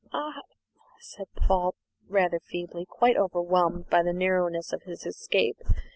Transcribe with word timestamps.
"Ah!" 0.11 0.41
said 0.99 1.27
Paul 1.35 1.75
rather 2.09 2.39
feebly, 2.39 2.87
quite 2.89 3.17
overwhelmed 3.17 3.87
by 3.91 4.01
the 4.01 4.13
narrowness 4.13 4.73
of 4.73 4.81
his 4.81 5.05
escape. 5.05 5.57